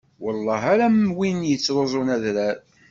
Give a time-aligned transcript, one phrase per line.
[0.23, 2.57] Welleh ar am win yettruẓen adrar!